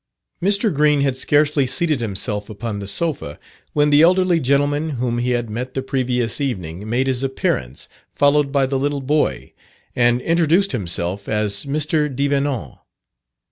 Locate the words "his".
7.05-7.21